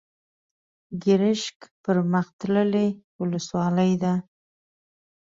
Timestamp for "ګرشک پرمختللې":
1.03-2.87